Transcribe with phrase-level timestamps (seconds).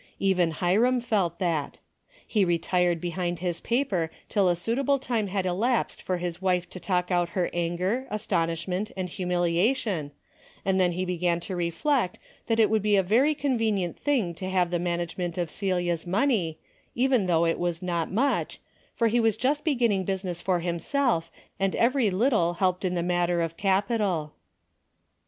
[0.17, 1.77] Even Hiram felt that.
[2.25, 6.79] He retired behind his paper till a suitable time had elapsed for his wife to
[6.79, 10.09] talk out her anger, astonishment, and humiliation,
[10.65, 12.17] and then he began to reflect
[12.47, 16.07] that it would be a very con venient thing to have the management of Celia's
[16.07, 16.57] money,
[16.95, 18.59] even though it was not much,
[18.95, 23.39] for he was just beginning business for himself and every little helped in the matter
[23.39, 24.31] of cap ital.